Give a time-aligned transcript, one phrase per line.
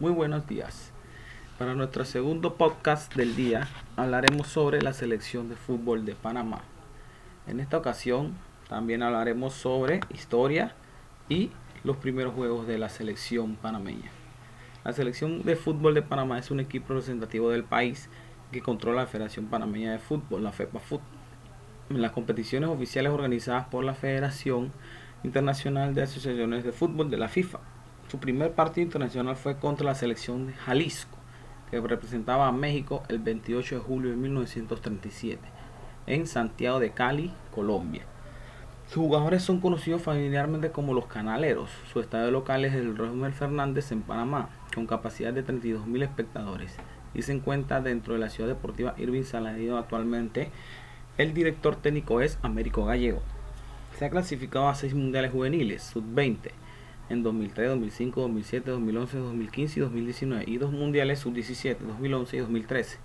[0.00, 0.92] Muy buenos días.
[1.58, 3.66] Para nuestro segundo podcast del día
[3.96, 6.60] hablaremos sobre la selección de fútbol de Panamá.
[7.48, 8.36] En esta ocasión
[8.68, 10.72] también hablaremos sobre historia
[11.28, 11.50] y
[11.82, 14.08] los primeros juegos de la selección panameña.
[14.84, 18.08] La selección de fútbol de Panamá es un equipo representativo del país
[18.52, 21.00] que controla la Federación Panameña de Fútbol, la FEPAFUT.
[21.90, 24.70] En las competiciones oficiales organizadas por la Federación
[25.24, 27.58] Internacional de Asociaciones de Fútbol de la FIFA
[28.08, 31.18] su primer partido internacional fue contra la selección de Jalisco,
[31.70, 35.42] que representaba a México el 28 de julio de 1937,
[36.06, 38.02] en Santiago de Cali, Colombia.
[38.86, 41.68] Sus jugadores son conocidos familiarmente como los Canaleros.
[41.92, 46.74] Su estadio local es el Rosemel Fernández en Panamá, con capacidad de 32.000 espectadores,
[47.12, 50.50] y se encuentra dentro de la ciudad deportiva Irving Saladino actualmente.
[51.18, 53.20] El director técnico es Américo Gallego.
[53.98, 56.52] Se ha clasificado a seis mundiales juveniles, sub-20,
[57.08, 62.98] en 2003, 2005, 2007, 2011, 2015 y 2019 y dos mundiales sub-17, 2011 y 2013.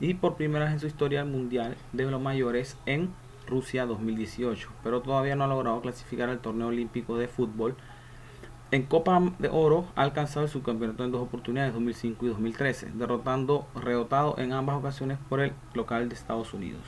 [0.00, 3.10] Y por primera vez en su historia mundial de los mayores en
[3.46, 7.74] Rusia 2018, pero todavía no ha logrado clasificar al torneo olímpico de fútbol.
[8.70, 13.66] En Copa de Oro ha alcanzado el subcampeonato en dos oportunidades, 2005 y 2013, derrotando,
[13.74, 16.82] redotado en ambas ocasiones por el local de Estados Unidos.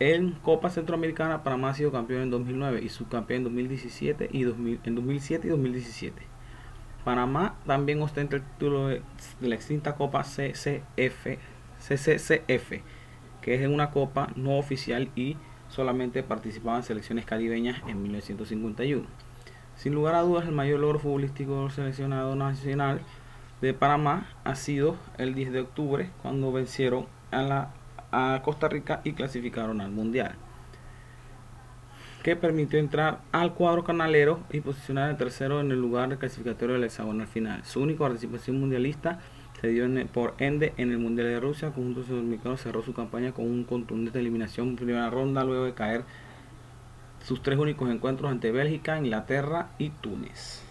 [0.00, 4.94] En Copa Centroamericana, Panamá ha sido campeón en 2009 y subcampeón en 2017 y en
[4.94, 6.22] 2007 y 2017.
[7.04, 9.02] Panamá también ostenta el título de,
[9.42, 11.38] la extinta Copa CCF,
[11.78, 12.80] CCCF,
[13.42, 15.36] que es una copa no oficial y
[15.68, 19.06] solamente participaban selecciones caribeñas en 1951.
[19.76, 23.02] Sin lugar a dudas, el mayor logro futbolístico del seleccionado nacional
[23.60, 27.74] de Panamá ha sido el 10 de octubre, cuando vencieron a la
[28.12, 30.34] a Costa Rica y clasificaron al Mundial.
[32.22, 36.74] Que permitió entrar al cuadro canalero y posicionar el tercero en el lugar de clasificatorio
[36.74, 37.64] del hexagonal final.
[37.64, 39.20] Su única participación mundialista
[39.60, 41.70] se dio por ende en el Mundial de Rusia.
[41.70, 46.04] Conjunto Sudamericano cerró su campaña con un contundente eliminación en primera ronda luego de caer
[47.24, 50.69] sus tres únicos encuentros ante Bélgica, Inglaterra y Túnez.